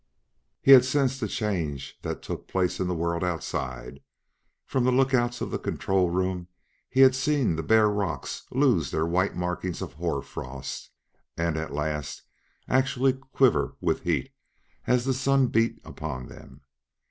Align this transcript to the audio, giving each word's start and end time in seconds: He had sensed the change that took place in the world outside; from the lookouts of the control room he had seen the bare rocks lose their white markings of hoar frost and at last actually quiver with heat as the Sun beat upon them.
He 0.63 0.71
had 0.71 0.83
sensed 0.83 1.19
the 1.19 1.27
change 1.27 1.99
that 2.01 2.23
took 2.23 2.47
place 2.47 2.79
in 2.79 2.87
the 2.87 2.95
world 2.95 3.23
outside; 3.23 3.99
from 4.65 4.83
the 4.83 4.91
lookouts 4.91 5.41
of 5.41 5.51
the 5.51 5.59
control 5.59 6.09
room 6.09 6.47
he 6.89 7.01
had 7.01 7.13
seen 7.13 7.55
the 7.55 7.61
bare 7.61 7.87
rocks 7.87 8.47
lose 8.49 8.89
their 8.89 9.05
white 9.05 9.35
markings 9.35 9.79
of 9.79 9.93
hoar 9.93 10.23
frost 10.23 10.89
and 11.37 11.55
at 11.55 11.71
last 11.71 12.23
actually 12.67 13.13
quiver 13.13 13.75
with 13.79 14.01
heat 14.01 14.31
as 14.87 15.05
the 15.05 15.13
Sun 15.13 15.49
beat 15.49 15.79
upon 15.85 16.25
them. 16.29 16.61